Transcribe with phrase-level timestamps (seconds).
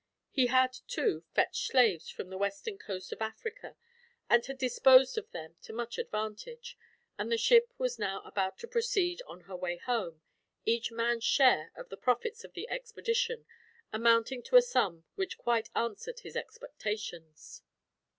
[0.31, 3.75] He had, too, fetched slaves from the western coast of Africa,
[4.31, 6.75] and had disposed of them to much advantage;
[7.19, 10.23] and the ship was now about to proceed on her way home,
[10.65, 13.45] each man's share, of the profits of the expedition,
[13.93, 17.61] amounting to a sum which quite answered his expectations.